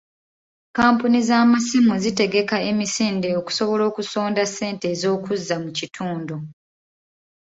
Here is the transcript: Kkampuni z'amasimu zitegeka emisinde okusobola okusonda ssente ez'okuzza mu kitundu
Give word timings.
Kkampuni 0.67 1.19
z'amasimu 1.27 1.93
zitegeka 2.03 2.57
emisinde 2.69 3.29
okusobola 3.39 3.83
okusonda 3.91 4.43
ssente 4.49 4.85
ez'okuzza 4.93 5.55
mu 5.63 5.69
kitundu 5.77 6.35